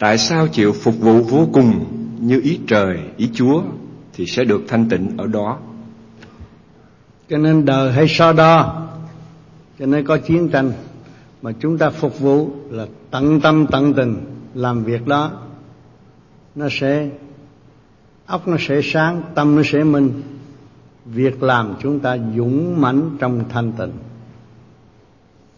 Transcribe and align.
tại 0.00 0.18
sao 0.18 0.46
chịu 0.46 0.72
phục 0.72 1.00
vụ 1.00 1.22
vô 1.22 1.48
cùng 1.52 1.84
như 2.20 2.40
ý 2.44 2.60
trời, 2.66 2.98
ý 3.16 3.30
chúa 3.34 3.62
thì 4.12 4.26
sẽ 4.26 4.44
được 4.44 4.62
thanh 4.68 4.88
tịnh 4.88 5.16
ở 5.16 5.26
đó? 5.26 5.58
Cho 7.28 7.38
nên 7.38 7.64
đời 7.64 7.92
hay 7.92 8.08
so 8.08 8.32
đo, 8.32 8.86
cho 9.78 9.86
nên 9.86 10.06
có 10.06 10.16
chiến 10.16 10.48
tranh 10.48 10.72
mà 11.42 11.52
chúng 11.60 11.78
ta 11.78 11.90
phục 11.90 12.20
vụ 12.20 12.50
là 12.70 12.86
tận 13.10 13.40
tâm, 13.40 13.66
tận 13.66 13.94
tình 13.94 14.16
làm 14.54 14.84
việc 14.84 15.06
đó. 15.06 15.30
Nó 16.54 16.66
sẽ, 16.70 17.08
óc 18.26 18.48
nó 18.48 18.56
sẽ 18.60 18.80
sáng, 18.84 19.22
tâm 19.34 19.56
nó 19.56 19.62
sẽ 19.64 19.84
minh. 19.84 20.22
Việc 21.04 21.42
làm 21.42 21.74
chúng 21.82 22.00
ta 22.00 22.16
dũng 22.36 22.80
mãnh 22.80 23.16
trong 23.18 23.44
thanh 23.48 23.72
tịnh. 23.72 23.92